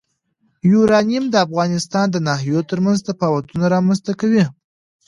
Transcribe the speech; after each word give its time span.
یورانیم 0.71 1.25
د 1.29 1.35
افغانستان 1.45 2.05
د 2.11 2.17
ناحیو 2.27 2.67
ترمنځ 2.69 2.99
تفاوتونه 3.09 3.65
رامنځ 3.75 3.99
ته 4.05 4.11
کوي. 4.19 4.43